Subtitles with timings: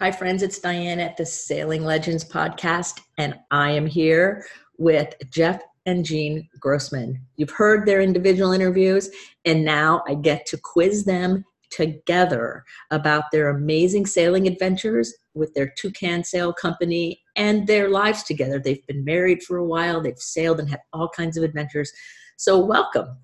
[0.00, 0.44] Hi, friends.
[0.44, 6.48] It's Diane at the Sailing Legends podcast, and I am here with Jeff and Jean
[6.60, 7.20] Grossman.
[7.34, 9.10] You've heard their individual interviews,
[9.44, 15.72] and now I get to quiz them together about their amazing sailing adventures with their
[15.76, 18.60] Two Can Sail Company and their lives together.
[18.60, 21.90] They've been married for a while, they've sailed and had all kinds of adventures.
[22.36, 23.18] So, welcome.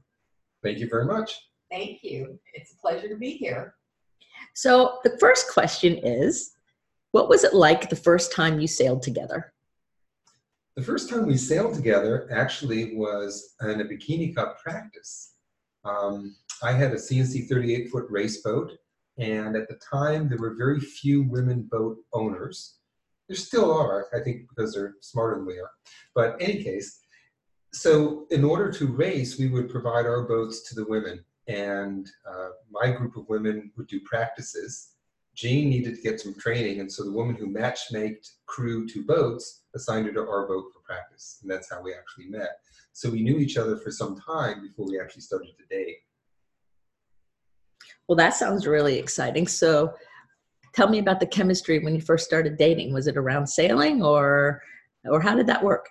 [0.64, 1.38] Thank you very much.
[1.70, 2.36] Thank you.
[2.52, 3.76] It's a pleasure to be here.
[4.56, 6.53] So, the first question is
[7.14, 9.52] what was it like the first time you sailed together?
[10.74, 15.34] The first time we sailed together actually was in a Bikini Cup practice.
[15.84, 18.72] Um, I had a C&C 38 foot race boat,
[19.16, 22.78] and at the time there were very few women boat owners.
[23.28, 25.70] There still are, I think, because they're smarter than we are.
[26.16, 26.98] But in any case,
[27.72, 32.48] so in order to race, we would provide our boats to the women, and uh,
[32.72, 34.93] my group of women would do practices
[35.34, 39.62] Jean needed to get some training, and so the woman who matchmaked crew to boats
[39.74, 42.60] assigned her to our boat for practice, and that's how we actually met.
[42.92, 45.96] So we knew each other for some time before we actually started to date.
[48.06, 49.48] Well, that sounds really exciting.
[49.48, 49.94] So
[50.74, 52.92] tell me about the chemistry when you first started dating.
[52.92, 54.62] Was it around sailing, or
[55.04, 55.88] or how did that work?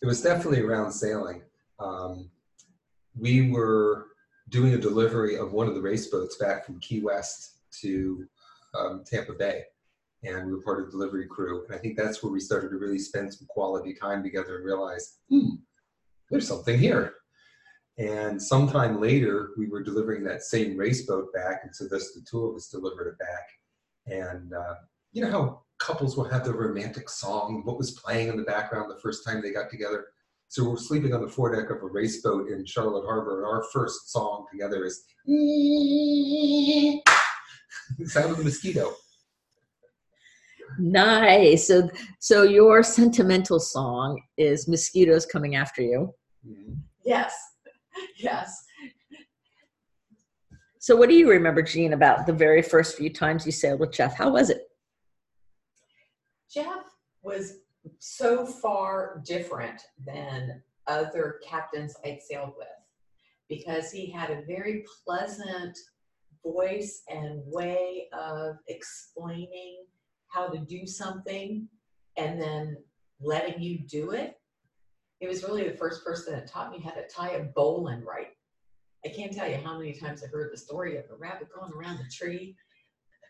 [0.00, 1.42] It was definitely around sailing.
[1.80, 2.30] Um,
[3.18, 4.06] we were
[4.52, 8.24] doing a delivery of one of the race boats back from Key West to
[8.78, 9.62] um, Tampa Bay.
[10.22, 11.64] And we were part of the delivery crew.
[11.64, 14.64] And I think that's where we started to really spend some quality time together and
[14.64, 15.56] realize, hmm,
[16.30, 17.14] there's something here.
[17.98, 21.62] And sometime later, we were delivering that same race boat back.
[21.64, 23.48] And so thus the two of us delivered it back.
[24.06, 24.74] And uh,
[25.12, 28.90] you know how couples will have the romantic song, what was playing in the background
[28.90, 30.06] the first time they got together?
[30.52, 33.64] So we're sleeping on the foredeck of a race boat in Charlotte Harbor, and our
[33.72, 37.00] first song together is the
[38.04, 38.92] sound of the mosquito.
[40.78, 41.68] Nice.
[41.68, 46.14] So, so your sentimental song is "Mosquitoes Coming After You."
[46.46, 46.74] Mm-hmm.
[47.02, 47.34] Yes,
[48.18, 48.62] yes.
[50.80, 53.92] So, what do you remember, Jean, about the very first few times you sailed with
[53.92, 54.14] Jeff?
[54.18, 54.68] How was it?
[56.52, 56.82] Jeff
[57.22, 57.54] was
[57.98, 62.68] so far different than other captains I'd sailed with
[63.48, 65.76] because he had a very pleasant
[66.44, 69.84] voice and way of explaining
[70.28, 71.68] how to do something
[72.16, 72.76] and then
[73.20, 74.34] letting you do it.
[75.20, 78.28] He was really the first person that taught me how to tie a bowline right.
[79.04, 81.72] I can't tell you how many times I heard the story of a rabbit going
[81.72, 82.56] around the tree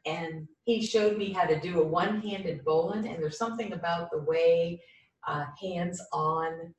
[0.07, 4.23] and he showed me how to do a one-handed bowline and there's something about the
[4.23, 4.81] way
[5.29, 6.75] uh, hands-on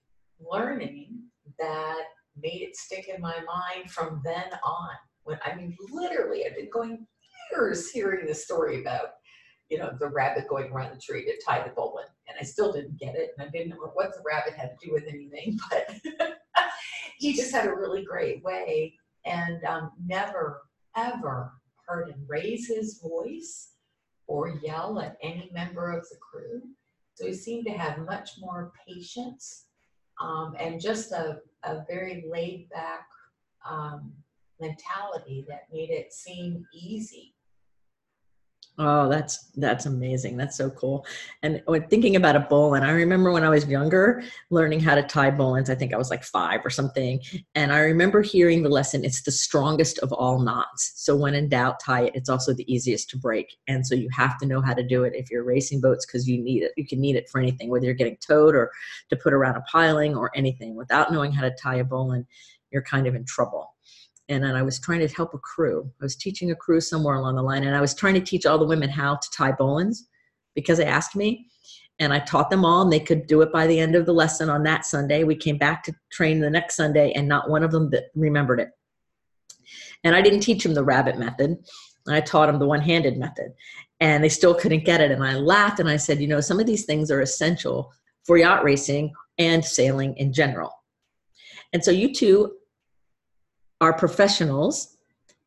[0.51, 1.19] learning
[1.59, 2.03] that
[2.41, 4.89] made it stick in my mind from then on.
[5.23, 7.07] When i mean literally i've been going
[7.53, 9.11] years hearing the story about
[9.69, 12.71] you know the rabbit going around the tree to tie the bowline and i still
[12.71, 15.57] didn't get it and i didn't know what the rabbit had to do with anything
[15.69, 15.89] but
[17.17, 18.93] he just had a really great way
[19.25, 20.61] and um, never
[20.95, 21.53] ever
[21.87, 23.73] heard him raise his voice
[24.27, 26.61] or yell at any member of the crew.
[27.15, 29.65] So he seemed to have much more patience
[30.21, 33.07] um, and just a, a very laid back
[33.69, 34.13] um,
[34.59, 37.32] mentality that made it seem easy
[38.79, 40.35] Oh, that's that's amazing.
[40.35, 41.05] That's so cool.
[41.43, 45.03] And when thinking about a bowline, I remember when I was younger learning how to
[45.03, 45.69] tie bowlines.
[45.69, 47.21] I think I was like five or something.
[47.53, 50.93] And I remember hearing the lesson, it's the strongest of all knots.
[50.95, 52.15] So when in doubt, tie it.
[52.15, 53.55] It's also the easiest to break.
[53.67, 56.27] And so you have to know how to do it if you're racing boats because
[56.27, 56.71] you need it.
[56.75, 58.71] You can need it for anything, whether you're getting towed or
[59.11, 60.75] to put around a piling or anything.
[60.75, 62.25] Without knowing how to tie a bowline,
[62.71, 63.72] you're kind of in trouble
[64.29, 65.91] and then I was trying to help a crew.
[66.01, 68.45] I was teaching a crew somewhere along the line, and I was trying to teach
[68.45, 69.99] all the women how to tie bowlines
[70.55, 71.47] because they asked me,
[71.99, 74.13] and I taught them all, and they could do it by the end of the
[74.13, 75.23] lesson on that Sunday.
[75.23, 78.69] We came back to train the next Sunday, and not one of them remembered it.
[80.03, 81.57] And I didn't teach them the rabbit method.
[82.07, 83.53] I taught them the one-handed method,
[83.99, 85.11] and they still couldn't get it.
[85.11, 87.91] And I laughed and I said, you know, some of these things are essential
[88.25, 90.71] for yacht racing and sailing in general.
[91.71, 92.53] And so you two
[93.83, 94.97] are professionals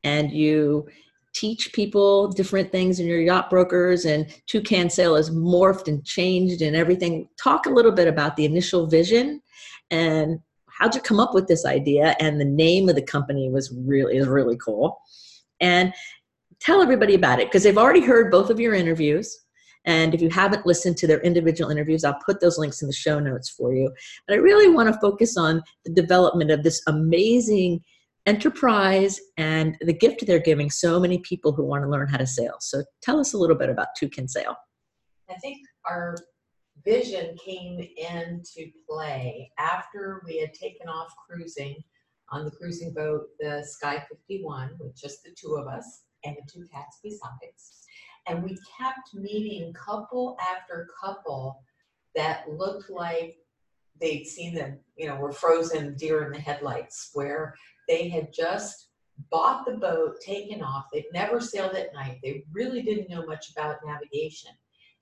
[0.05, 0.87] and you
[1.35, 6.05] teach people different things and your yacht brokers and Two Can Sail has morphed and
[6.05, 7.29] changed and everything.
[7.43, 9.41] Talk a little bit about the initial vision
[9.91, 10.39] and
[10.79, 12.15] how'd you come up with this idea?
[12.21, 14.99] And the name of the company was really is really cool.
[15.61, 15.95] And
[16.61, 19.35] tell everybody about it because they've already heard both of your interviews.
[19.87, 22.95] And if you haven't listened to their individual interviews, I'll put those links in the
[22.95, 23.91] show notes for you.
[24.27, 27.81] But I really want to focus on the development of this amazing
[28.27, 32.27] enterprise and the gift they're giving so many people who want to learn how to
[32.27, 32.57] sail.
[32.61, 34.57] So tell us a little bit about Two Can Sail.
[35.31, 35.59] I think
[35.89, 36.17] our
[36.85, 41.77] vision came into play after we had taken off cruising
[42.31, 46.51] on the cruising boat, the Sky 51, with just the two of us and the
[46.53, 47.85] two cats besides.
[48.27, 51.63] And we kept meeting couple after couple
[52.17, 53.37] that looked like
[54.01, 57.55] they'd seen them, you know, were frozen deer in the headlights, where
[57.89, 58.89] they had just
[59.31, 60.87] bought the boat, taken off.
[60.93, 62.19] They'd never sailed at night.
[62.23, 64.51] They really didn't know much about navigation.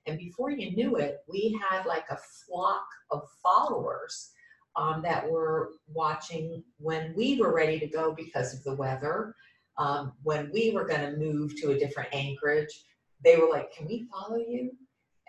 [0.07, 4.31] And before you knew it, we had like a flock of followers
[4.77, 9.35] um, that were watching when we were ready to go because of the weather,
[9.79, 12.85] um, when we were going to move to a different anchorage.
[13.25, 14.73] They were like, Can we follow you?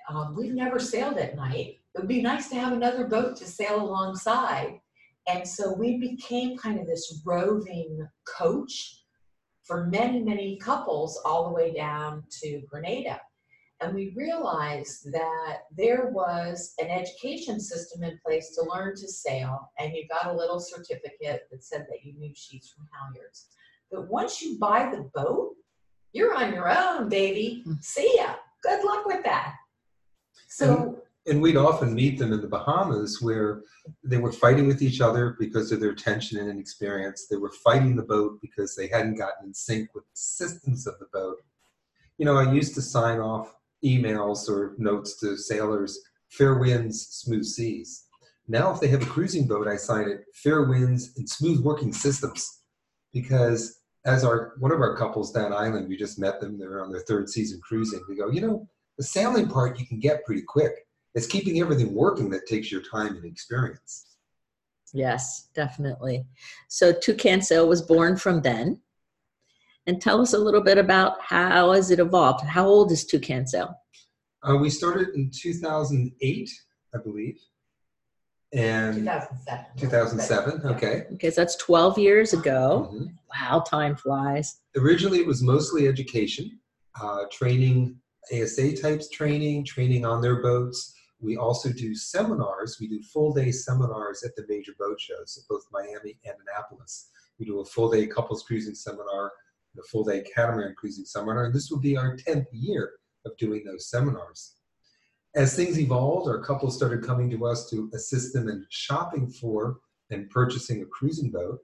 [0.10, 1.80] Um, we've never sailed at night.
[1.96, 4.80] It would be nice to have another boat to sail alongside.
[5.28, 9.04] And so we became kind of this roving coach
[9.64, 13.22] for many, many couples all the way down to Grenada.
[13.82, 19.72] And we realized that there was an education system in place to learn to sail,
[19.80, 23.48] and you got a little certificate that said that you knew sheets from halyards.
[23.92, 25.56] But once you buy the boat,
[26.14, 27.64] you're on your own, baby.
[27.66, 27.74] Hmm.
[27.82, 28.36] See ya.
[28.64, 29.56] Good luck with that.
[30.48, 33.64] So, and we'd often meet them in the Bahamas where
[34.04, 37.28] they were fighting with each other because of their tension and inexperience.
[37.28, 41.00] They were fighting the boat because they hadn't gotten in sync with the systems of
[41.00, 41.38] the boat.
[42.18, 46.00] You know, I used to sign off emails or notes to sailors
[46.30, 48.06] fair winds, smooth seas.
[48.48, 51.92] Now, if they have a cruising boat, I sign it fair winds and smooth working
[51.92, 52.62] systems
[53.12, 56.60] because as our one of our couples down island, we just met them.
[56.60, 58.02] They're on their third season cruising.
[58.08, 58.68] We go, you know,
[58.98, 60.85] the sailing part you can get pretty quick
[61.16, 64.18] it's keeping everything working that takes your time and experience.
[64.94, 66.26] Yes, definitely.
[66.68, 68.82] So Two Can Sail was born from then.
[69.88, 72.44] And tell us a little bit about how has it evolved?
[72.46, 73.76] How old is Two Can Sail?
[74.44, 76.50] Uh, we started in 2008,
[76.94, 77.40] I believe.
[78.54, 79.66] And 2007.
[79.78, 81.04] 2007, okay.
[81.14, 82.90] Okay, so that's 12 years ago.
[82.94, 83.14] Mhm.
[83.34, 84.62] Wow, time flies.
[84.78, 86.60] Originally, it was mostly education,
[87.02, 88.00] uh, training,
[88.32, 90.94] ASA types training, training on their boats.
[91.20, 92.78] We also do seminars.
[92.80, 97.10] We do full day seminars at the major boat shows, at both Miami and Annapolis.
[97.40, 99.32] We do a full day couples cruising seminar,
[99.74, 102.94] and a full day catamaran cruising seminar, and this will be our 10th year
[103.26, 104.56] of doing those seminars.
[105.36, 109.80] As things evolved, our couples started coming to us to assist them in shopping for
[110.10, 111.60] and purchasing a cruising boat.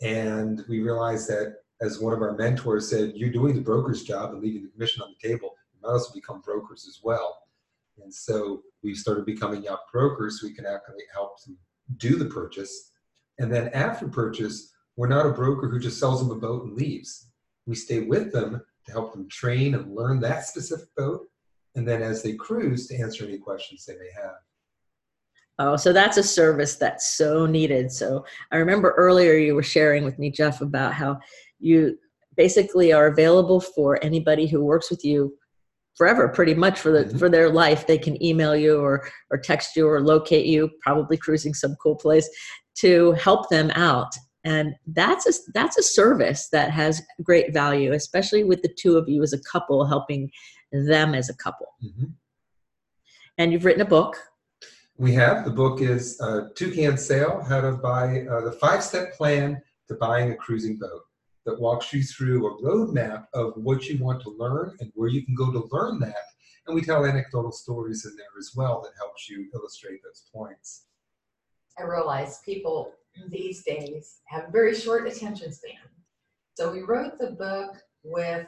[0.00, 4.32] And we realized that, as one of our mentors said, you're doing the broker's job
[4.32, 5.54] and leaving the commission on the table.
[5.74, 7.38] You might also become brokers as well.
[8.02, 11.56] And so we started becoming yacht brokers so we can actually help them
[11.96, 12.92] do the purchase.
[13.38, 16.76] And then after purchase, we're not a broker who just sells them a boat and
[16.76, 17.28] leaves.
[17.66, 21.26] We stay with them to help them train and learn that specific boat.
[21.74, 24.34] And then as they cruise, to answer any questions they may have.
[25.58, 27.90] Oh, so that's a service that's so needed.
[27.90, 31.18] So I remember earlier you were sharing with me, Jeff, about how
[31.60, 31.96] you
[32.36, 35.32] basically are available for anybody who works with you
[35.96, 37.18] forever pretty much for the Mhm.
[37.18, 37.86] for their life.
[37.86, 41.96] They can email you or or text you or locate you probably cruising some cool
[41.96, 42.28] place
[42.78, 44.12] to help them out.
[44.44, 49.08] And that's a that's a service that has great value especially with the two of
[49.08, 50.30] you as a couple helping
[50.72, 51.68] them as a couple.
[51.82, 52.12] Mhm.
[53.38, 54.16] and you've written a book.
[54.96, 55.44] We have.
[55.44, 59.60] The book is uh, Two Can Sail: How to Buy uh, the Five Step Plan
[59.88, 61.02] to Buying a Cruising Boat
[61.44, 65.24] that walks you through a roadmap of what you want to learn and where you
[65.24, 66.16] can go to learn that.
[66.66, 70.86] And we tell anecdotal stories in there as well that helps you illustrate those points.
[71.78, 72.92] I realize people
[73.30, 75.74] these days have very short attention span.
[76.54, 78.46] So we wrote the book with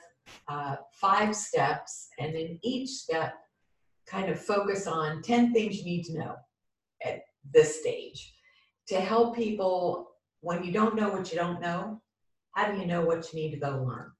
[0.49, 3.35] uh, five steps, and in each step,
[4.07, 6.37] kind of focus on 10 things you need to know
[7.05, 7.23] at
[7.53, 8.35] this stage
[8.89, 12.01] to help people when you don't know what you don't know.
[12.57, 14.13] How do you know what you need to go learn?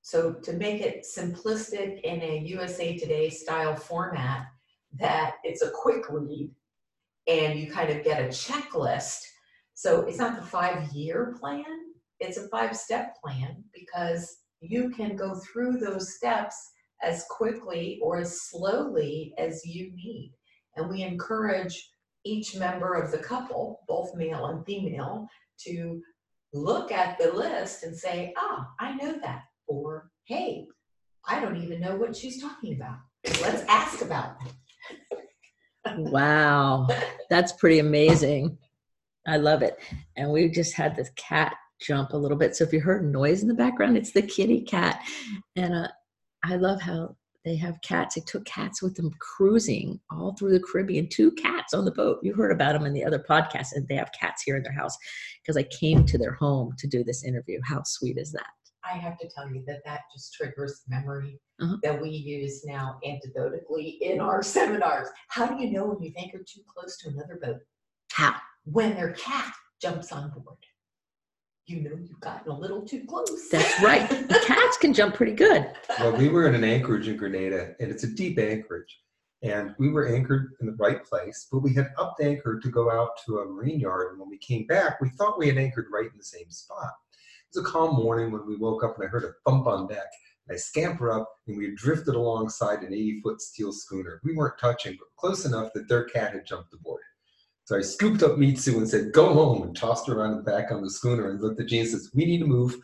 [0.00, 4.46] So to make it simplistic in a USA Today style format,
[4.98, 6.50] that it's a quick read
[7.28, 9.18] and you kind of get a checklist.
[9.74, 11.66] So it's not the five year plan,
[12.18, 16.56] it's a five step plan because you can go through those steps
[17.02, 20.32] as quickly or as slowly as you need.
[20.76, 21.90] And we encourage
[22.24, 25.28] each member of the couple, both male and female,
[25.66, 26.00] to
[26.52, 29.44] look at the list and say, ah, I know that.
[29.66, 30.66] Or, hey,
[31.26, 32.98] I don't even know what she's talking about.
[33.40, 34.52] Let's ask about that.
[35.96, 36.86] wow
[37.28, 38.56] that's pretty amazing
[39.26, 39.80] i love it
[40.16, 42.56] and we just had this cat jump a little bit.
[42.56, 45.02] So if you heard noise in the background, it's the kitty cat.
[45.56, 45.88] And uh,
[46.44, 48.14] I love how they have cats.
[48.14, 51.08] They took cats with them cruising all through the Caribbean.
[51.08, 52.18] Two cats on the boat.
[52.22, 54.72] You heard about them in the other podcast, and they have cats here in their
[54.72, 54.96] house
[55.42, 57.58] because I came to their home to do this interview.
[57.64, 58.46] How sweet is that?
[58.84, 61.76] I have to tell you that that just triggers memory Uh-huh.
[61.84, 65.08] that we use now antidotically in our seminars.
[65.28, 67.58] How do you know when you think you're too close to another boat?
[68.12, 68.34] How?
[68.64, 70.58] When their cat jumps on board.
[71.66, 73.48] You know you've gotten a little too close.
[73.48, 74.08] That's right.
[74.08, 75.70] The cats can jump pretty good.
[76.00, 78.98] Well, we were in an anchorage in Grenada, and it's a deep anchorage.
[79.42, 82.90] And we were anchored in the right place, but we had upped anchored to go
[82.90, 84.10] out to a marine yard.
[84.10, 86.92] And when we came back, we thought we had anchored right in the same spot.
[87.54, 89.88] It was a calm morning when we woke up and I heard a thump on
[89.88, 90.06] deck.
[90.50, 94.20] I scamper up and we drifted alongside an 80 foot steel schooner.
[94.24, 97.02] We weren't touching, but close enough that their cat had jumped aboard.
[97.72, 100.70] So I scooped up Mitsu and said, Go home, and tossed her around the back
[100.70, 102.76] on the schooner and looked at Jean and says, We need to move.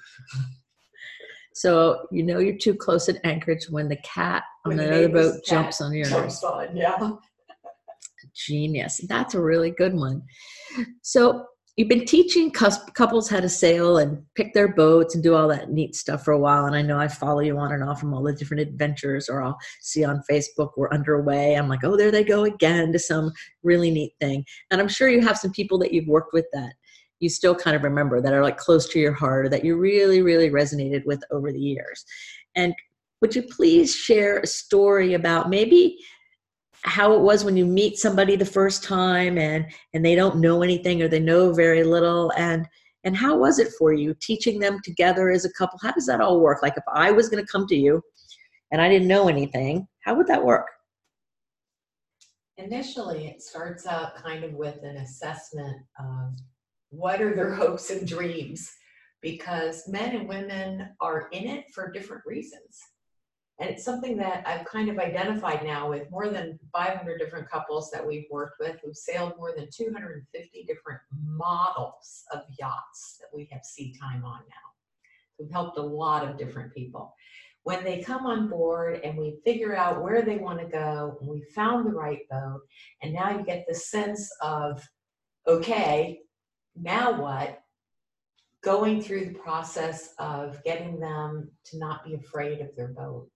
[1.52, 5.08] So you know you're too close at anchorage when the cat on When the another
[5.08, 6.08] boat jumps on yours.
[6.08, 7.10] jumps on, yeah.
[8.34, 9.00] Genius.
[9.08, 10.22] That's a really good one.
[11.02, 11.44] So
[11.78, 15.70] you've been teaching couples how to sail and pick their boats and do all that
[15.70, 16.64] neat stuff for a while.
[16.64, 19.40] And I know I follow you on and off from all the different adventures, or
[19.40, 21.54] I'll see on Facebook we're underway.
[21.54, 23.30] I'm like, oh, there they go again to some
[23.62, 24.44] really neat thing.
[24.72, 26.72] And I'm sure you have some people that you've worked with that
[27.20, 29.76] you still kind of remember that are like close to your heart or that you
[29.76, 32.04] really, really resonated with over the years.
[32.56, 32.74] And
[33.20, 35.96] would you please share a story about maybe
[36.84, 40.62] how it was when you meet somebody the first time and and they don't know
[40.62, 42.66] anything or they know very little and
[43.04, 45.78] and how was it for you teaching them together as a couple?
[45.82, 46.62] How does that all work?
[46.62, 48.02] Like if i was going to come to you
[48.70, 50.66] and i didn't know anything how would that work?
[52.56, 56.34] Initially, it starts out kind of with an assessment of
[56.88, 58.72] what are their hopes and dreams
[59.20, 62.80] because men and women are in it for different reasons.
[63.60, 67.90] And it's something that I've kind of identified now with more than 500 different couples
[67.90, 73.48] that we've worked with who've sailed more than 250 different models of yachts that we
[73.50, 74.68] have sea time on now.
[75.38, 77.12] We've helped a lot of different people.
[77.64, 81.28] When they come on board and we figure out where they want to go, and
[81.28, 82.60] we found the right boat,
[83.02, 84.82] and now you get the sense of,
[85.46, 86.20] okay,
[86.76, 87.60] now what?
[88.62, 93.28] Going through the process of getting them to not be afraid of their boat.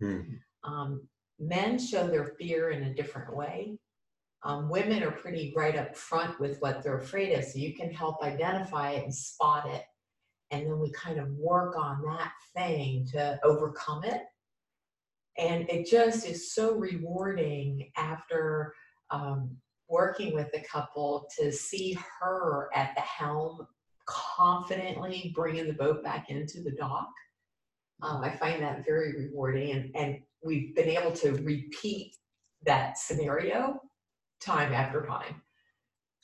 [0.00, 0.20] Hmm.
[0.64, 3.78] Um, men show their fear in a different way.
[4.42, 7.92] Um, women are pretty right up front with what they're afraid of, so you can
[7.92, 9.82] help identify it and spot it.
[10.50, 14.22] And then we kind of work on that thing to overcome it.
[15.38, 18.74] And it just is so rewarding after
[19.10, 19.56] um,
[19.88, 23.66] working with the couple to see her at the helm
[24.06, 27.08] confidently bringing the boat back into the dock.
[28.02, 32.16] Um, I find that very rewarding, and, and we've been able to repeat
[32.64, 33.80] that scenario
[34.40, 35.42] time after time.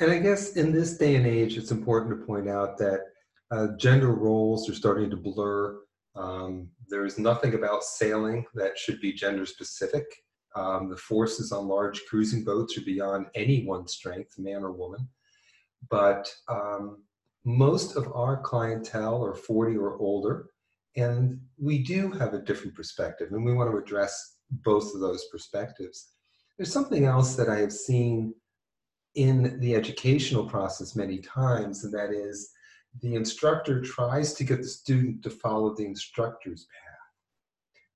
[0.01, 3.01] And I guess in this day and age, it's important to point out that
[3.51, 5.79] uh, gender roles are starting to blur.
[6.15, 10.05] Um, there is nothing about sailing that should be gender specific.
[10.55, 15.09] Um, the forces on large cruising boats are beyond anyone's strength, man or woman.
[15.91, 17.03] But um,
[17.45, 20.51] most of our clientele are 40 or older,
[20.97, 25.27] and we do have a different perspective, and we want to address both of those
[25.31, 26.13] perspectives.
[26.57, 28.35] There's something else that I have seen
[29.15, 32.51] in the educational process many times, and that is
[33.03, 36.97] the instructor tries to get the student to follow the instructor's path.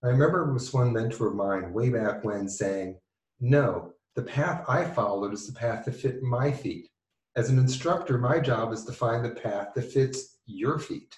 [0.03, 2.99] I remember this one mentor of mine way back when saying,
[3.41, 6.89] No, the path I followed is the path that fit my feet.
[7.37, 11.17] As an instructor, my job is to find the path that fits your feet.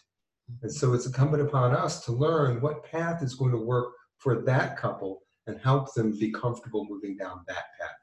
[0.62, 4.42] And so it's incumbent upon us to learn what path is going to work for
[4.42, 7.96] that couple and help them be comfortable moving down that path.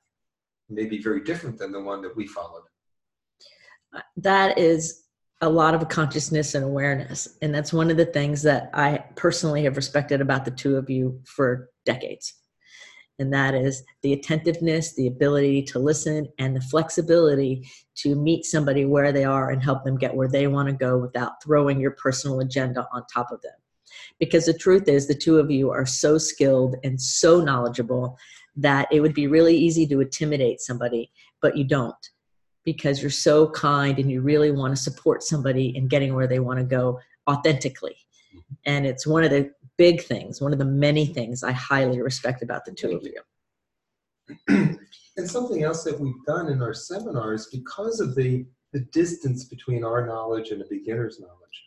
[0.70, 2.64] It may be very different than the one that we followed.
[3.96, 5.04] Uh, that is
[5.42, 9.64] a lot of consciousness and awareness and that's one of the things that i personally
[9.64, 12.36] have respected about the two of you for decades
[13.20, 18.86] and that is the attentiveness the ability to listen and the flexibility to meet somebody
[18.86, 21.92] where they are and help them get where they want to go without throwing your
[21.92, 23.54] personal agenda on top of them.
[24.20, 28.18] Because the truth is the two of you are so skilled and so knowledgeable
[28.56, 31.12] that it would be really easy to intimidate somebody
[31.42, 32.10] but you don't.
[32.66, 36.40] Because you're so kind and you really want to support somebody in getting where they
[36.40, 37.00] want to go
[37.30, 37.96] authentically.
[38.36, 38.54] Mm-hmm.
[38.66, 42.44] And it's one of the big things, one of the many things I highly respect
[42.44, 44.46] about the two of you.
[45.18, 49.84] and something else that we've done in our seminars, because of the the distance between
[49.84, 51.64] our knowledge and a beginner's knowledge.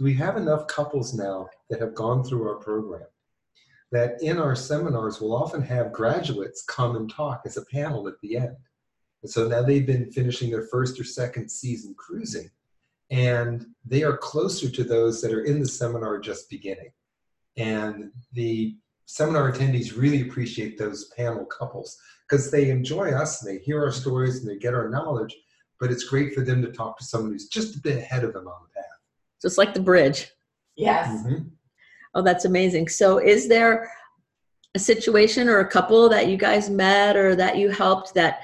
[0.00, 3.06] We have enough couples now that have gone through our program
[3.92, 8.14] that in our seminars we'll often have graduates come and talk as a panel at
[8.22, 8.56] the end.
[9.22, 12.48] And so now they've been finishing their first or second season cruising,
[13.10, 16.90] and they are closer to those that are in the seminar just beginning.
[17.60, 18.74] And the
[19.04, 21.98] seminar attendees really appreciate those panel couples
[22.28, 25.36] because they enjoy us and they hear our stories and they get our knowledge,
[25.78, 28.32] but it's great for them to talk to someone who's just a bit ahead of
[28.32, 28.86] them on the path.
[29.42, 30.30] Just like the bridge.
[30.76, 31.08] Yes.
[31.22, 31.48] Mm-hmm.
[32.14, 32.88] Oh, that's amazing.
[32.88, 33.92] So, is there
[34.74, 38.40] a situation or a couple that you guys met or that you helped that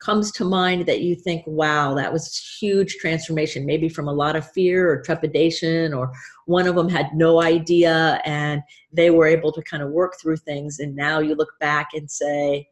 [0.00, 4.34] comes to mind that you think, wow, that was huge transformation, maybe from a lot
[4.34, 6.10] of fear or trepidation, or
[6.46, 10.38] one of them had no idea and they were able to kind of work through
[10.38, 10.78] things.
[10.78, 12.66] And now you look back and say,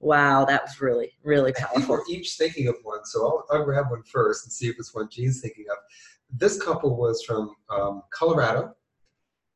[0.00, 1.94] wow, that was really, really powerful.
[1.94, 4.94] we're each thinking of one, so I'll, I'll grab one first and see if it's
[4.94, 5.78] one Jean's thinking of.
[6.30, 8.74] This couple was from um, Colorado.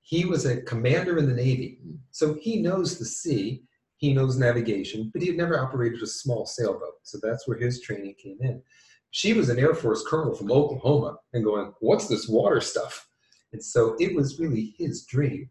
[0.02, 1.80] He was a commander in the Navy,
[2.12, 3.64] so he knows the sea,
[3.98, 7.80] he knows navigation, but he had never operated a small sailboat, so that's where his
[7.80, 8.62] training came in.
[9.10, 13.08] She was an Air Force colonel from Oklahoma and going, What's this water stuff?
[13.52, 15.50] And so it was really his dream.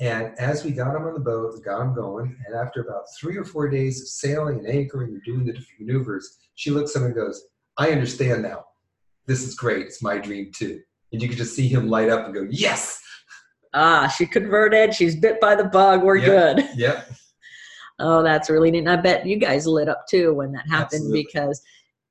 [0.00, 3.36] And as we got him on the boat, got him going, and after about three
[3.36, 7.00] or four days of sailing and anchoring and doing the different maneuvers, she looks at
[7.00, 7.42] him and goes,
[7.78, 8.64] I understand now.
[9.26, 9.86] This is great.
[9.86, 10.80] It's my dream too.
[11.12, 13.00] And you could just see him light up and go, Yes!
[13.74, 14.94] Ah, she converted.
[14.94, 16.02] She's bit by the bug.
[16.02, 16.56] We're Yep.
[16.56, 16.68] good.
[16.76, 17.10] Yep.
[18.00, 18.80] Oh, that's really neat.
[18.80, 21.24] And I bet you guys lit up too when that happened Absolutely.
[21.24, 21.60] because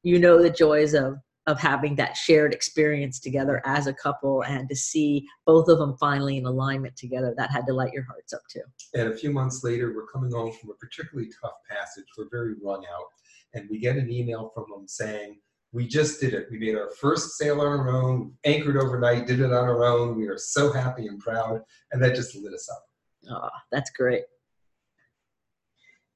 [0.03, 1.17] you know the joys of
[1.47, 5.95] of having that shared experience together as a couple and to see both of them
[5.97, 8.61] finally in alignment together that had to light your hearts up too
[8.93, 12.03] And a few months later, we're coming home from a particularly tough passage.
[12.17, 13.05] We're very wrung out.
[13.53, 15.39] And we get an email from them saying,
[15.71, 16.47] We just did it.
[16.51, 20.17] We made our first sail on our own, anchored overnight, did it on our own.
[20.17, 21.61] We are so happy and proud.
[21.93, 22.83] And that just lit us up.
[23.31, 24.23] oh that's great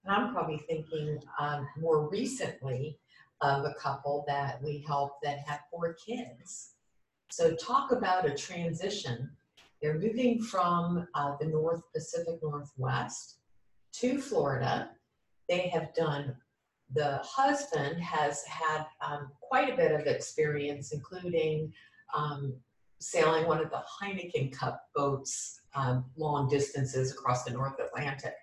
[0.04, 2.98] And I'm probably thinking um, more recently
[3.42, 6.74] of a couple that we helped that have four kids.
[7.30, 9.30] So talk about a transition.
[9.82, 13.38] They're moving from uh, the North Pacific Northwest
[13.94, 14.90] to Florida.
[15.50, 16.36] They have done,
[16.94, 21.74] the husband has had um, quite a bit of experience, including
[22.16, 22.54] um,
[23.00, 28.34] sailing one of the Heineken Cup boats um, long distances across the North Atlantic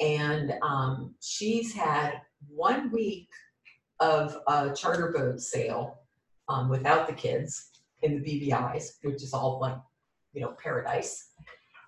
[0.00, 3.28] and um, she's had one week
[4.00, 6.00] of a charter boat sail
[6.48, 7.68] um, without the kids
[8.02, 9.76] in the BVIs, which is all like,
[10.32, 11.32] you know, paradise.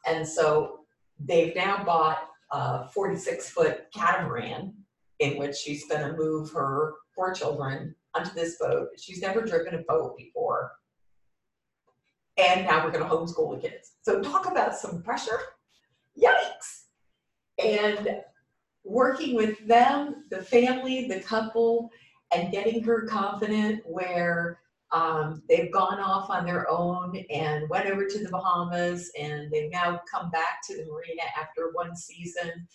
[0.06, 0.80] And so
[1.18, 4.74] they've now bought a 46 foot catamaran
[5.20, 8.88] in which she's going to move her four children onto this boat.
[8.98, 10.72] She's never driven a boat before.
[12.36, 13.92] And now we're going to homeschool the kids.
[14.02, 15.38] So talk about some pressure.
[16.22, 16.81] Yikes
[17.58, 18.22] and
[18.84, 21.90] working with them, the family, the couple,
[22.34, 24.58] and getting her confident where
[24.92, 29.70] um, they've gone off on their own and went over to the Bahamas and they've
[29.70, 32.66] now come back to the marina after one season.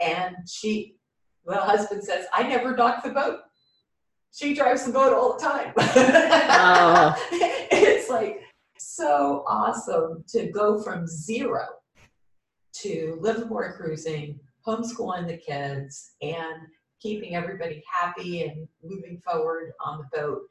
[0.00, 0.96] And she,
[1.44, 3.40] the husband says, I never dock the boat.
[4.32, 5.72] She drives the boat all the time.
[5.76, 7.14] Oh.
[7.32, 8.42] it's like
[8.78, 11.66] so awesome to go from zero
[12.82, 16.66] to live Livermore cruising, homeschooling the kids, and
[17.00, 20.42] keeping everybody happy and moving forward on the boat.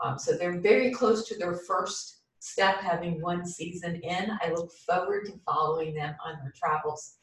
[0.00, 4.30] Um, so they're very close to their first step, having one season in.
[4.42, 7.14] I look forward to following them on their travels.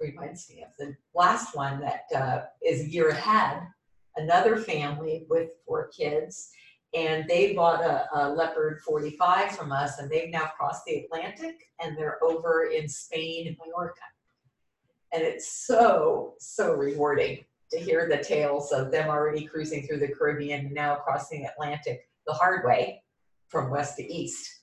[0.00, 3.62] Reminds me of the last one that uh, is a year ahead.
[4.16, 6.50] Another family with four kids,
[6.94, 11.56] and they bought a, a Leopard 45 from us, and they've now crossed the Atlantic,
[11.82, 14.00] and they're over in Spain and Mallorca.
[15.12, 20.08] And it's so so rewarding to hear the tales of them already cruising through the
[20.08, 23.02] Caribbean and now crossing the Atlantic the hard way
[23.48, 24.62] from west to east.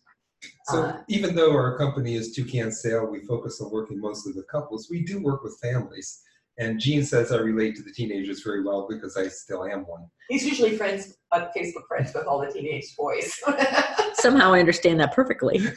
[0.65, 4.33] So Uh, even though our company is Two Can Sail, we focus on working mostly
[4.33, 4.89] with couples.
[4.89, 6.21] We do work with families.
[6.57, 10.07] And Jean says I relate to the teenagers very well because I still am one.
[10.29, 13.39] He's usually friends on Facebook friends with all the teenage boys.
[14.13, 15.61] somehow i understand that perfectly.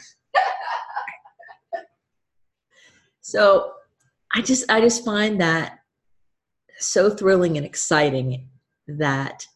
[3.27, 3.71] So
[4.35, 5.79] i just i just find that
[6.77, 8.49] so thrilling and exciting
[8.87, 9.47] that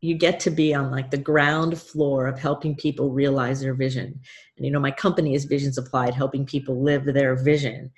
[0.00, 4.20] you get to be on like the ground floor of helping people realize their vision.
[4.56, 7.90] And you know my company is visions applied helping people live their vision.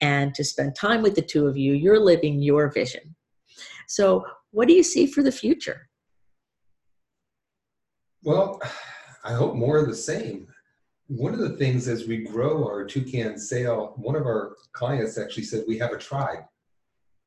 [0.00, 3.16] And to spend time with the two of you you're living your vision.
[3.88, 5.85] So what do you see for the future
[8.26, 8.60] Well,
[9.22, 10.48] I hope more of the same.
[11.06, 15.16] One of the things as we grow our Two Can Sail, one of our clients
[15.16, 16.42] actually said we have a tribe.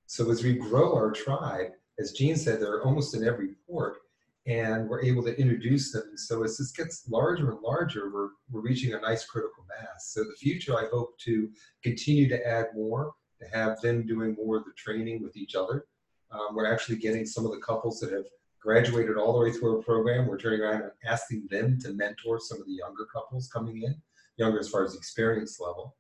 [0.07, 3.99] So as we grow our tribe, as Jean said, they're almost in every port
[4.45, 6.17] and we're able to introduce them.
[6.17, 10.12] So as this gets larger and larger, we're, we're reaching a nice critical mass.
[10.13, 11.49] So the future, I hope to
[11.81, 15.85] continue to add more, to have them doing more of the training with each other.
[16.31, 18.25] Um, we're actually getting some of the couples that have
[18.61, 20.27] graduated all the way through our program.
[20.27, 23.95] We're turning around and asking them to mentor some of the younger couples coming in,
[24.37, 25.95] younger as far as experience level.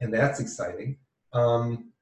[0.00, 0.98] And that's exciting.
[1.32, 1.92] Um,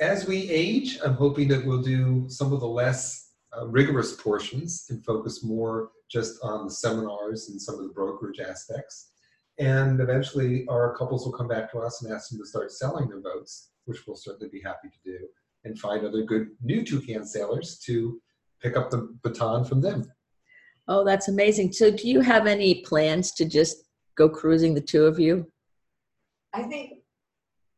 [0.00, 4.86] as we age, I'm hoping that we'll do some of the less uh, rigorous portions
[4.90, 9.10] and focus more just on the seminars and some of the brokerage aspects.
[9.58, 13.08] And eventually, our couples will come back to us and ask them to start selling
[13.08, 15.18] their boats, which we'll certainly be happy to do,
[15.64, 18.20] and find other good new toucan sailors to
[18.64, 20.10] pick up the baton from them.
[20.88, 21.72] Oh, that's amazing.
[21.72, 23.84] So, do you have any plans to just
[24.16, 25.46] go cruising, the two of you?
[26.52, 27.00] I think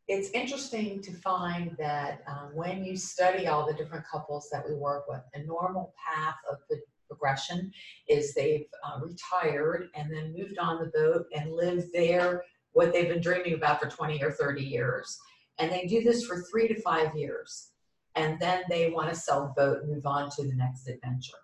[0.08, 4.74] it's interesting to find that um, when you study all the different couples that we
[4.74, 7.72] work with, a normal path of the progression
[8.08, 13.08] is they've uh, retired and then moved on the boat and lived there what they've
[13.08, 15.18] been dreaming about for 20 or 30 years.
[15.58, 17.70] And they do this for three to five years.
[18.16, 21.36] And then they want to sell the boat and move on to the next adventure.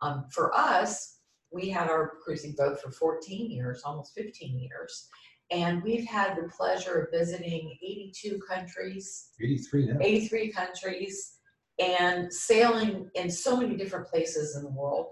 [0.00, 1.18] Um, for us,
[1.52, 5.08] we had our cruising boat for 14 years, almost 15 years.
[5.50, 9.98] And we've had the pleasure of visiting 82 countries, 83 now.
[10.00, 11.32] 83 countries,
[11.78, 15.08] and sailing in so many different places in the world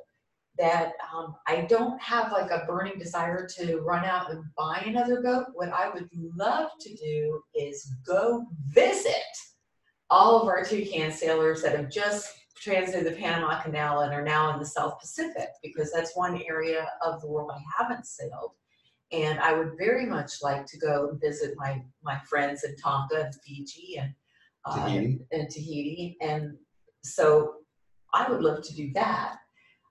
[0.59, 5.23] that um, I don't have like a burning desire to run out and buy another
[5.23, 5.47] boat.
[5.53, 9.15] What I would love to do is go visit
[10.11, 14.53] all of our toucan sailors that have just transited the Panama Canal and are now
[14.53, 18.53] in the South Pacific because that's one area of the world I haven't sailed.
[19.13, 23.25] And I would very much like to go and visit my, my friends in Tonga
[23.25, 24.15] and Fiji and,
[24.67, 25.21] uh, Tahiti.
[25.33, 26.17] and Tahiti.
[26.21, 26.57] And
[27.03, 27.55] so
[28.13, 29.37] I would love to do that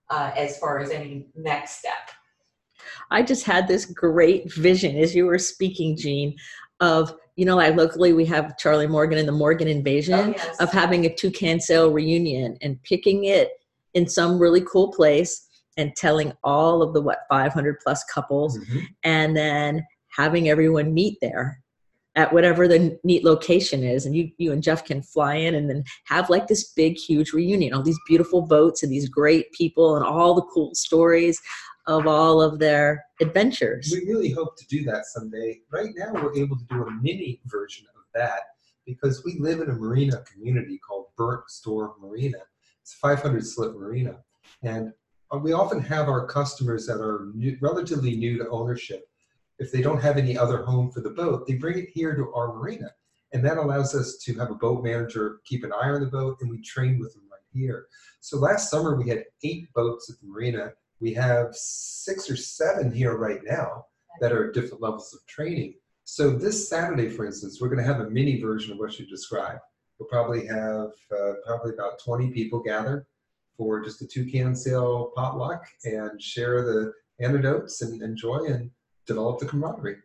[0.10, 2.12] uh, as far as any next step.
[3.12, 6.36] I just had this great vision as you were speaking, Jean,
[6.80, 10.58] of you know, like locally we have Charlie Morgan and the Morgan Invasion Oh, yes.
[10.60, 13.52] of having a Two Can Sail reunion and picking it
[13.94, 15.48] in some really cool place
[15.78, 18.82] and telling all of the what 500 plus couples Mhm.
[19.04, 19.86] and then
[20.18, 21.62] having everyone meet there
[22.16, 25.70] at whatever the neat location is and you you and Jeff can fly in and
[25.70, 29.96] then have like this big huge reunion all these beautiful boats and these great people
[29.96, 31.40] and all the cool stories
[31.90, 35.62] of all of their adventures We really hope to do that someday.
[35.72, 38.42] Right now, we're able to do a mini version of that
[38.86, 42.38] because we live in a marina community called Burnt Store Marina.
[42.84, 44.20] It's a 500 slip marina.
[44.62, 44.94] And
[45.34, 49.10] uh, we often have our customers that are new, relatively new to ownership.
[49.58, 52.32] If they don't have any other home for the boat, they bring it here to
[52.34, 52.92] our marina.
[53.34, 56.38] And that allows us to have a boat manager keep an eye on the boat
[56.42, 57.88] and we train with them right here.
[58.20, 60.74] So last summer, we had eight boats at the marina.
[61.00, 63.86] We have six or seven here right now
[64.20, 65.76] that are different levels of training.
[66.04, 69.06] So this Saturday, for instance, we're going to have a mini version of what you
[69.06, 69.62] described.
[70.00, 73.06] We'll probably have uh, probably about 20 people gather
[73.58, 78.72] for just a Two Can Sail potluck and share the anecdotes and enjoy and
[79.06, 79.98] develop the camaraderie.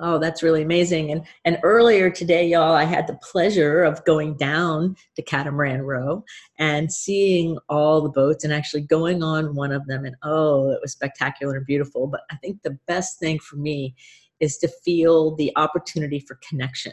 [0.00, 1.12] Oh, that's really amazing.
[1.12, 6.24] And and earlier today, y'all, I had the pleasure of going down to Catamaran Row
[6.58, 10.04] and seeing all the boats and actually going on one of them.
[10.04, 12.08] And oh, it was spectacular and beautiful.
[12.08, 13.94] But I think the best thing for me
[14.40, 16.92] is to feel the opportunity for connection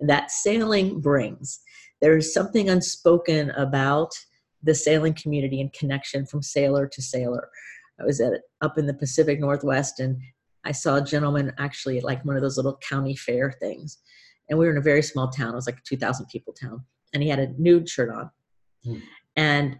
[0.00, 1.60] that sailing brings.
[2.02, 4.12] There's something unspoken about
[4.62, 7.48] the sailing community and connection from sailor to sailor.
[8.00, 10.20] I was at up in the Pacific Northwest and
[10.64, 13.98] I saw a gentleman actually at like one of those little county fair things.
[14.48, 15.52] And we were in a very small town.
[15.52, 16.84] It was like a 2,000 people town.
[17.12, 18.30] And he had a NOOD shirt on.
[18.84, 18.98] Hmm.
[19.36, 19.76] And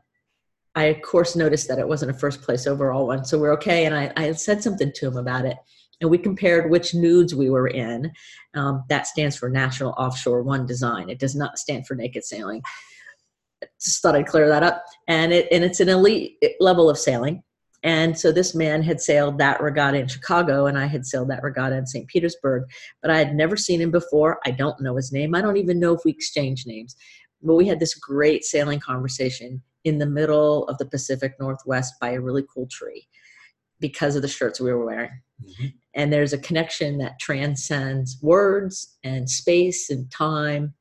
[0.75, 3.25] I, of course, noticed that it wasn't a first place overall one.
[3.25, 3.87] So we're okay.
[3.87, 5.57] And I, I said something to him about it.
[6.01, 8.11] And we compared which NOODs we were in.
[8.55, 11.09] Um, that stands for National Offshore One Design.
[11.09, 12.63] It does not stand for naked sailing.
[13.81, 14.85] Just thought I'd clear that up.
[15.07, 17.43] And it and it's an elite level of sailing.
[17.85, 21.43] And so this man had sailed that regatta in Chicago, and I had sailed that
[21.43, 22.09] regatta in St.
[22.09, 22.65] Petersburg,
[23.03, 24.41] but I had never seen him before.
[24.47, 25.35] I don't know his name.
[25.35, 26.97] I don't even know if we exchanged names.
[27.43, 32.13] But we had this great sailing conversation in the middle of the Pacific Northwest by
[32.13, 33.07] a really cool tree
[33.81, 35.11] because of the shirts we were wearing.
[35.43, 35.75] Mhm.
[35.95, 40.73] And there's a connection that transcends words and space and time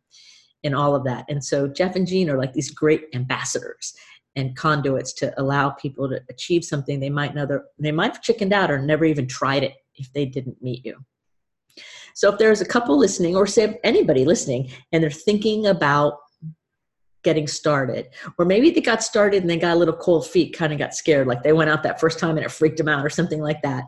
[0.63, 1.25] and all of that.
[1.27, 3.93] And so Jeff and Jean are like these great ambassadors.
[4.35, 8.53] And conduits to allow people to achieve something they might know they might have chickened
[8.53, 10.97] out or never even tried it if they didn't meet you.
[12.15, 16.17] So if there's a couple listening or say anybody listening and they're thinking about
[17.23, 20.73] getting started or maybe they got started and they got a little cold feet kind
[20.73, 23.05] of got scared like they went out that first time and it freaked them out
[23.05, 23.85] or something like that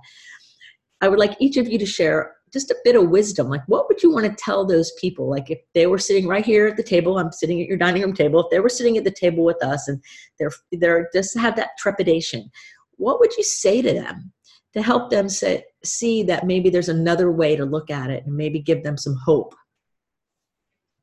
[1.01, 3.49] i would like each of you to share just a bit of wisdom.
[3.49, 5.29] Like what would you want to tell those people?
[5.29, 8.01] Like if they were sitting right here at the table i'm sitting at your dining
[8.01, 10.01] room table if they were sitting at the table with us and
[10.39, 12.49] they're they're just have that trepidation
[12.97, 14.31] what would you say to them
[14.73, 18.35] to help them say, see that maybe there's another way to look at it and
[18.35, 19.55] maybe give them some hope?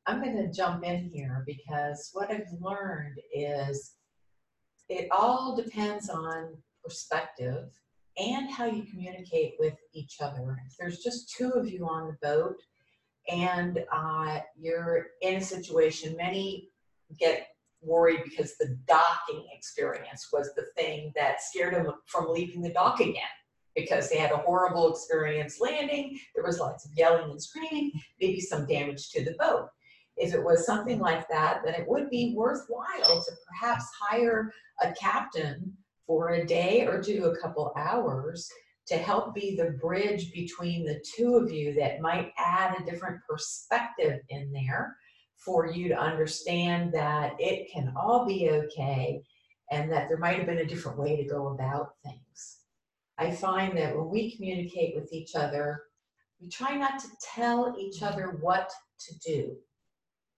[0.07, 3.93] I'm going to jump in here because what I've learned is
[4.89, 7.71] it all depends on perspective
[8.19, 10.59] and how you communicate with each other.
[10.67, 12.57] If there's just two of you on the boat
[13.29, 16.69] and uh, you're in a situation, many
[17.19, 17.49] get
[17.81, 23.01] worried because the docking experience was the thing that scared them from leaving the dock
[23.01, 23.23] again
[23.75, 26.19] because they had a horrible experience landing.
[26.35, 29.69] There was lots of yelling and screaming, maybe some damage to the boat
[30.17, 34.93] if it was something like that, then it would be worthwhile to perhaps hire a
[34.93, 38.49] captain for a day or two, a couple hours
[38.87, 43.21] to help be the bridge between the two of you that might add a different
[43.29, 44.97] perspective in there
[45.37, 49.23] for you to understand that it can all be okay
[49.71, 52.59] and that there might have been a different way to go about things.
[53.19, 55.83] I find that when we communicate with each other,
[56.41, 59.57] we try not to tell each other what to do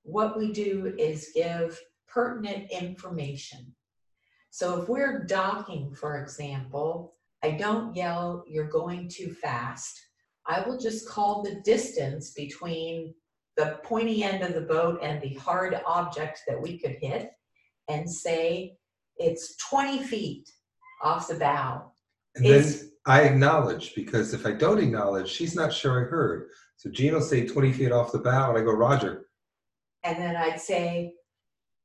[0.05, 3.74] what we do is give pertinent information.
[4.55, 10.01] So if we're docking, for example, I don't yell, you're going too fast.
[10.47, 13.14] I will just call the distance between
[13.57, 17.33] the pointy end of the boat and the hard object that we could hit
[17.88, 18.77] and say
[19.17, 20.49] it's 20 feet
[21.03, 21.90] off the bow.
[22.37, 26.51] And it's, then I acknowledge because if I don't acknowledge, she's not sure I heard.
[26.77, 29.27] So Jean will say 20 feet off the bow, and I go, Roger,
[30.05, 31.14] and then I'd say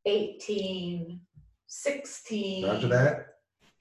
[0.06, 1.20] 18,
[1.70, 3.26] 16, Roger that.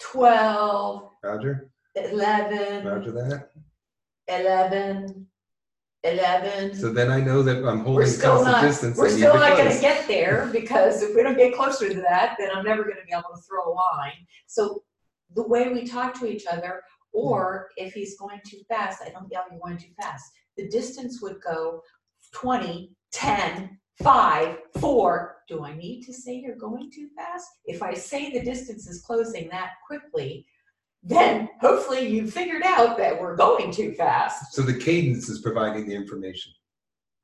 [0.01, 1.71] 12, Roger.
[1.97, 3.51] 11, Roger that.
[4.29, 5.27] 11,
[6.05, 6.75] 11.
[6.75, 8.99] So then I know that I'm we're holding still constant not, distance.
[8.99, 9.81] we're still not going to close.
[9.81, 13.05] get there because if we don't get closer to that, then I'm never going to
[13.07, 14.27] be able to throw a line.
[14.47, 14.83] So
[15.35, 19.29] the way we talk to each other, or if he's going too fast, I don't
[19.33, 20.31] yell, you're going too fast.
[20.59, 21.83] The distance would go
[22.35, 25.37] 20, 10, five, four.
[25.49, 27.49] Do I need to say you're going too fast?
[27.65, 30.47] If I say the distance is closing that quickly,
[31.03, 34.53] then hopefully you've figured out that we're going too fast.
[34.53, 36.53] So the cadence is providing the information.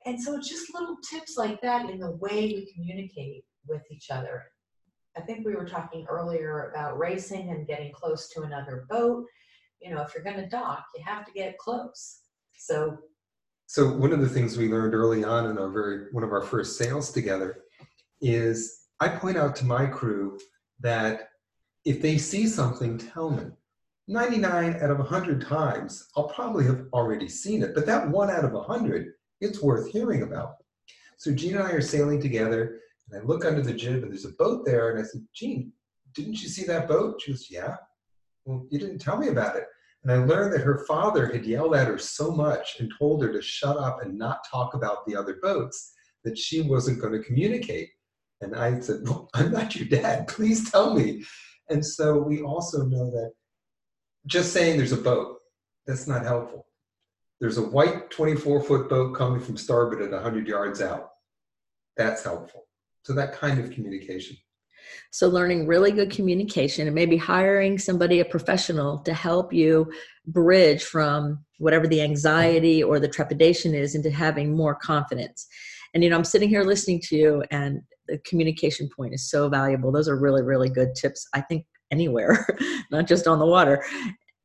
[0.05, 4.11] And so it's just little tips like that in the way we communicate with each
[4.11, 4.43] other.
[5.17, 9.25] I think we were talking earlier about racing and getting close to another boat.
[9.81, 12.21] You know, if you're going to dock, you have to get close.
[12.57, 12.97] So
[13.67, 16.41] So one of the things we learned early on in our very one of our
[16.41, 17.63] first sails together
[18.21, 20.39] is I point out to my crew
[20.79, 21.29] that
[21.83, 23.45] if they see something, tell me.
[24.07, 28.45] 99 out of 100 times, I'll probably have already seen it, but that one out
[28.45, 30.57] of 100, it's worth hearing about.
[31.17, 34.25] So Jean and I are sailing together, and I look under the jib, and there's
[34.25, 35.71] a boat there, and I said, Jean,
[36.13, 37.19] didn't you see that boat?
[37.21, 37.77] She goes, Yeah.
[38.45, 39.65] Well, you didn't tell me about it.
[40.05, 43.33] And I learned that her father had yelled at her so much and told her
[43.33, 47.23] to shut up and not talk about the other boats that she wasn't going to
[47.27, 47.89] communicate.
[48.39, 50.27] And I said, well, I'm not your dad.
[50.27, 51.25] Please tell me.
[51.71, 53.31] And so we also know that
[54.27, 55.37] just saying there's a boat,
[55.87, 56.67] that's not helpful.
[57.41, 61.13] There's a white 24 foot boat coming from starboard at 100 yards out.
[61.97, 62.67] That's helpful.
[63.01, 64.37] So that kind of communication.
[65.11, 69.91] So, learning really good communication and maybe hiring somebody, a professional, to help you
[70.27, 75.47] bridge from whatever the anxiety or the trepidation is into having more confidence.
[75.93, 79.49] And, you know, I'm sitting here listening to you, and the communication point is so
[79.49, 79.91] valuable.
[79.91, 82.45] Those are really, really good tips, I think, anywhere,
[82.91, 83.83] not just on the water.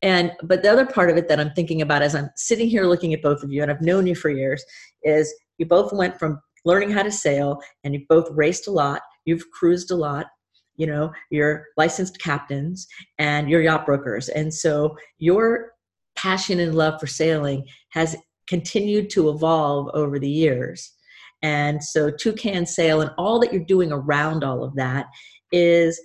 [0.03, 2.85] And, but the other part of it that I'm thinking about as I'm sitting here
[2.85, 4.65] looking at both of you, and I've known you for years,
[5.03, 9.03] is you both went from learning how to sail and you both raced a lot
[9.25, 10.27] you've cruised a lot
[10.81, 12.87] you know you're licensed captains
[13.19, 14.31] and you're yacht brokers.
[14.31, 15.73] And so your
[16.17, 18.17] passion and love for sailing has
[18.49, 20.91] continued to evolve over the years.
[21.43, 25.07] And so Two Can Sail and all that you're doing around all of that
[25.53, 26.01] is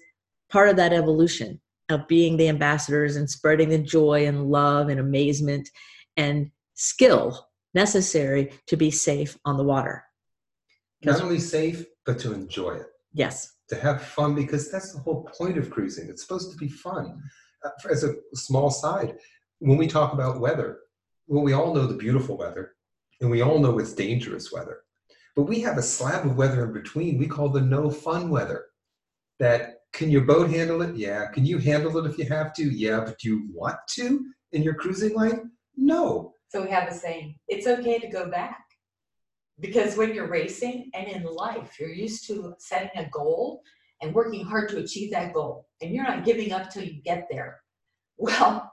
[0.51, 4.99] part of that evolution of being the ambassadors and spreading the joy and love and
[4.99, 5.69] amazement
[6.17, 10.03] and skill necessary to be safe on the water.
[11.03, 12.87] Not only safe, but to enjoy it.
[13.15, 13.53] Yes.
[13.69, 16.09] To have fun because that's the whole point of cruising.
[16.09, 17.21] It's supposed to be fun.
[17.63, 19.15] Uh, as a small side,
[19.59, 20.79] when we talk about weather,
[21.27, 22.73] well, we all know the beautiful weather
[23.21, 24.81] and we all know it's dangerous weather.
[25.35, 28.65] But we have a slab of weather in between we call the no fun weather.
[29.39, 30.95] That can your boat handle it?
[30.95, 31.27] Yeah.
[31.27, 32.63] Can you handle it if you have to?
[32.63, 32.99] Yeah.
[32.99, 35.39] But do you want to in your cruising life?
[35.77, 36.33] No.
[36.49, 38.64] So we have a saying, it's okay to go back.
[39.59, 43.63] Because when you're racing and in life, you're used to setting a goal
[44.01, 45.67] and working hard to achieve that goal.
[45.81, 47.61] And you're not giving up till you get there.
[48.17, 48.71] Well,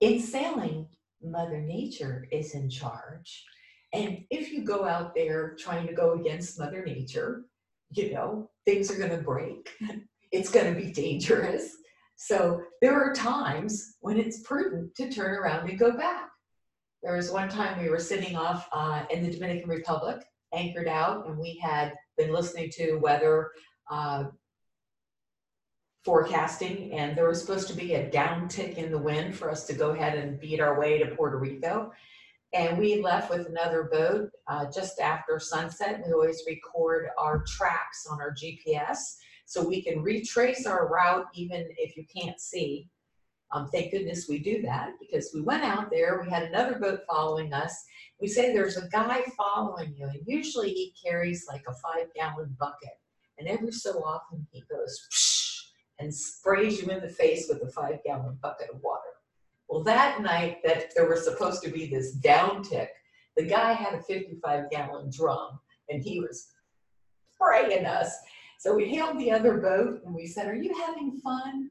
[0.00, 0.88] in sailing,
[1.22, 3.44] Mother Nature is in charge.
[3.92, 7.44] And if you go out there trying to go against Mother Nature,
[7.90, 9.70] you know, things are going to break.
[10.32, 11.76] It's going to be dangerous.
[12.16, 16.30] So there are times when it's prudent to turn around and go back.
[17.02, 21.26] There was one time we were sitting off uh, in the Dominican Republic, anchored out,
[21.26, 23.50] and we had been listening to weather
[23.90, 24.24] uh,
[26.04, 29.72] forecasting, and there was supposed to be a downtick in the wind for us to
[29.72, 31.92] go ahead and beat our way to Puerto Rico.
[32.54, 36.02] And we left with another boat uh, just after sunset.
[36.06, 38.98] We always record our tracks on our GPS
[39.46, 42.88] so we can retrace our route even if you can't see.
[43.52, 47.00] Um, thank goodness we do that because we went out there, we had another boat
[47.08, 47.84] following us.
[48.20, 52.56] We say there's a guy following you, and usually he carries like a five gallon
[52.58, 52.98] bucket.
[53.38, 55.08] And every so often he goes
[55.98, 59.00] and sprays you in the face with a five gallon bucket of water.
[59.68, 62.88] Well, that night that there was supposed to be this downtick,
[63.36, 66.52] the guy had a 55 gallon drum and he was
[67.32, 68.14] spraying us.
[68.58, 71.70] So we hailed the other boat and we said, Are you having fun?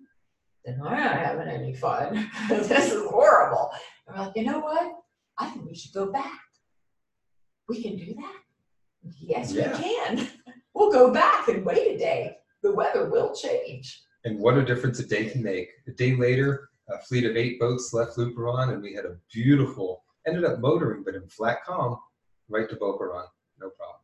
[0.72, 2.30] And I'm not having any fun.
[2.50, 3.72] this is horrible.
[4.08, 4.94] And we're like, You know what?
[5.38, 6.40] I think we should go back.
[7.68, 8.36] We can do that?
[9.20, 9.76] Yes, Yeah.
[9.78, 10.28] we can.
[10.74, 12.38] We'll go back and wait a day.
[12.64, 14.02] The weather will change.
[14.24, 15.68] And what a difference a day can make.
[15.86, 20.06] A day later, a fleet of eight boats left Luperon, and we had a beautiful,
[20.26, 21.98] ended up motoring, but in flat calm,
[22.48, 23.04] right to Boca
[23.60, 24.02] No problem.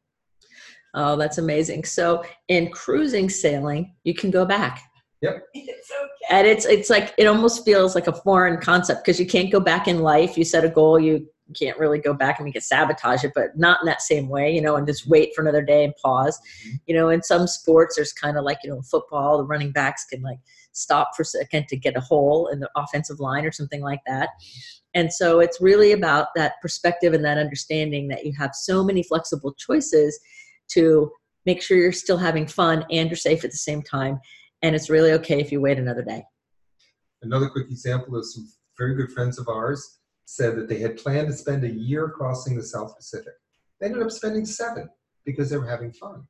[0.93, 1.85] Oh, that's amazing.
[1.85, 4.81] So in cruising sailing, you can go back.
[5.21, 6.16] It's okay.
[6.29, 9.59] And it's it's like it almost feels like a foreign concept because you can't go
[9.59, 10.37] back in life.
[10.37, 13.57] You set a goal, you can't really go back and you can sabotage it, but
[13.57, 16.39] not in that same way, you know, and just wait for another day and pause.
[16.67, 16.79] Mhm.
[16.87, 20.05] You know, in some sports there's kind of like, you know, football, the running backs
[20.05, 20.39] can like
[20.73, 24.01] stop for a second to get a hole in the offensive line or something like
[24.05, 24.29] that.
[24.93, 29.03] And so it's really about that perspective and that understanding that you have so many
[29.03, 30.19] flexible choices
[30.69, 31.11] to
[31.45, 34.19] make sure you're still having fun and you're safe at the same time.
[34.61, 36.23] And it's really okay if you wait another day.
[37.21, 41.27] Another quick example is some very good friends of ours said that they had planned
[41.27, 43.33] to spend a year crossing the South Pacific.
[43.79, 44.89] They ended up spending seven
[45.25, 46.27] because they were having fun.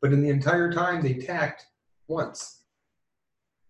[0.00, 1.66] But in the entire time, they tacked
[2.08, 2.62] once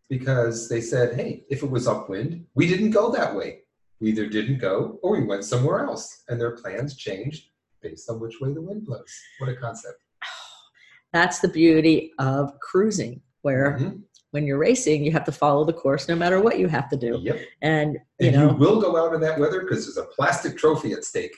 [0.08, 3.60] because they said, hey, if it was upwind, we didn't go that way.
[4.00, 6.24] We either didn't go or we went somewhere else.
[6.28, 7.48] And their plans changed
[7.82, 9.12] based on which way the wind blows.
[9.38, 10.02] What a concept.
[11.12, 14.02] That's the beauty of cruising, where Mhm.
[14.32, 16.96] when you're racing, you have to follow the course no matter what you have to
[16.96, 17.18] do.
[17.22, 17.36] Yep.
[17.62, 17.88] And,
[18.20, 20.92] you And know, you will go out in that weather because there's a plastic trophy
[20.92, 21.34] at stake.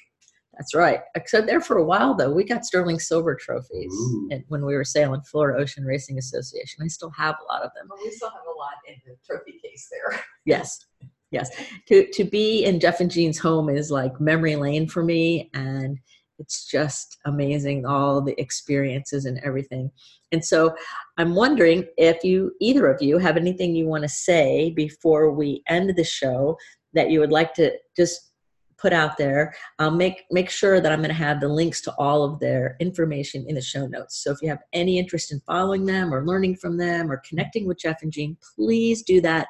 [0.55, 1.01] That's right.
[1.15, 4.29] Except there for a while though, we got sterling silver trophies Ooh.
[4.33, 6.83] and when we were sailing Florida Ocean Racing Association.
[6.85, 7.87] I still have a lot of them.
[7.89, 10.21] Well, we still have a lot in the trophy case there.
[10.45, 10.85] Yes.
[11.31, 11.49] Yes.
[11.89, 15.97] To to be in Jeff and Jean's home is like memory lane for me and
[16.41, 19.91] it's just amazing all the experiences and everything.
[20.33, 20.75] And so
[21.19, 25.63] I'm wondering if you either of you have anything you want to say before we
[25.69, 26.57] end the show
[26.95, 28.31] that you would like to just
[28.79, 29.55] put out there.
[29.79, 32.77] I'll make make sure that I'm going to have the links to all of their
[32.81, 34.25] information in the show notes.
[34.25, 37.67] So if you have any interest in following them or learning from them or connecting
[37.67, 39.49] with Jeff and Jean, please do that.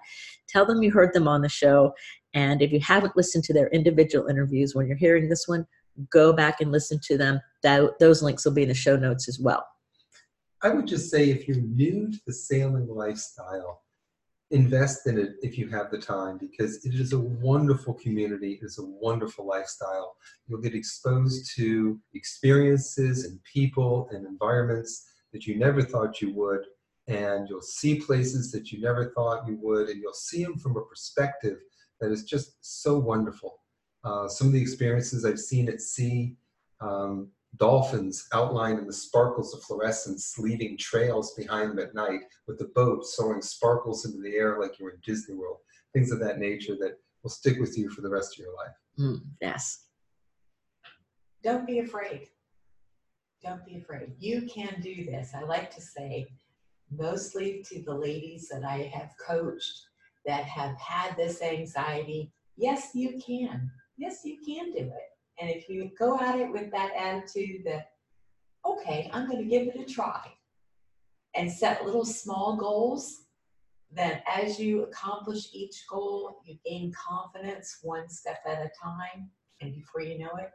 [0.48, 1.94] Tell them you heard them on the show.
[2.34, 5.66] And if you haven't listened to their individual interviews when you're hearing this one,
[6.10, 7.40] go back and listen to them.
[7.62, 9.66] That, those links will be in the show notes as well.
[10.62, 13.82] I would just say if you're new to the sailing lifestyle,
[14.50, 18.64] invest in it if you have the time because it is a wonderful community, it
[18.64, 20.16] is a wonderful lifestyle.
[20.46, 26.64] You'll get exposed to experiences and people and environments that you never thought you would,
[27.06, 30.76] and you'll see places that you never thought you would, and you'll see them from
[30.76, 31.58] a perspective
[32.00, 33.59] that is just so wonderful.
[34.02, 36.36] Uh, some of the experiences I've seen at sea,
[36.80, 42.58] um, dolphins outlined in the sparkles of fluorescence leaving trails behind them at night with
[42.58, 45.58] the boat soaring sparkles into the air like you're in Disney World.
[45.92, 48.74] Things of that nature that will stick with you for the rest of your life.
[48.98, 49.86] Mm, yes.
[51.42, 52.28] Don't be afraid.
[53.42, 54.12] Don't be afraid.
[54.18, 55.32] You can do this.
[55.34, 56.28] I like to say,
[56.90, 59.82] mostly to the ladies that I have coached
[60.26, 63.70] that have had this anxiety, yes, you can.
[64.00, 65.10] Yes, you can do it.
[65.38, 67.90] And if you go at it with that attitude that,
[68.66, 70.22] okay, I'm going to give it a try
[71.36, 73.24] and set little small goals,
[73.92, 79.28] then as you accomplish each goal, you gain confidence one step at a time.
[79.60, 80.50] And before you know it,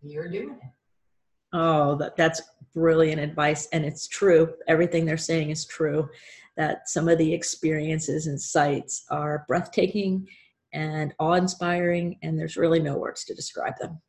[0.00, 0.70] you're doing it.
[1.52, 2.40] Oh, that, that's
[2.74, 3.68] brilliant advice.
[3.72, 4.54] And it's true.
[4.66, 6.08] Everything they're saying is true.
[6.56, 10.26] That some of the experiences and sights are breathtaking
[10.78, 14.00] and awe inspiring, and there's really no words to describe them.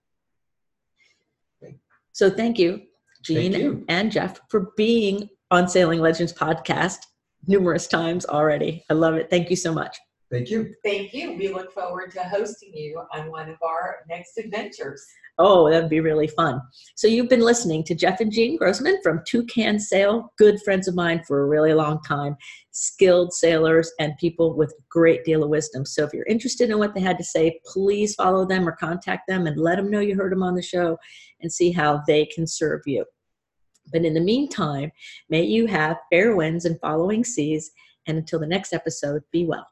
[2.12, 2.82] So thank you,
[3.24, 3.86] Jean Thank you.
[3.88, 6.98] and Jeff, for being on Sailing Legends podcast
[7.48, 8.84] numerous times already.
[8.90, 9.30] I love it.
[9.30, 9.98] Thank you so much.
[10.32, 10.76] Thank you.
[10.84, 11.34] Thank you.
[11.34, 15.04] We look forward to hosting you on one of our next adventures.
[15.40, 16.62] Oh, that'd be really fun.
[16.96, 20.88] So you've been listening to Jeff and Jean Grossman from Two Can Sail, good friends
[20.88, 22.36] of mine for a really long time,
[22.72, 25.84] skilled sailors and people with a great deal of wisdom.
[25.84, 29.28] So if you're interested in what they had to say, please follow them or contact
[29.28, 30.98] them and let them know you heard them on the show
[31.42, 33.04] and see how they can serve you.
[33.92, 34.92] But in the meantime,
[35.30, 37.72] may you have fair winds and following seas.
[38.06, 39.66] And until the next episode, be well.